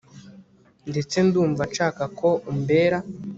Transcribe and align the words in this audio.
ndetse 0.89 1.17
ndumva 1.27 1.61
nshaka 1.71 2.03
ko 2.19 2.29
umbera 2.51 2.97